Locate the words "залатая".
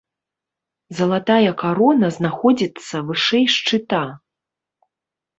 0.99-1.51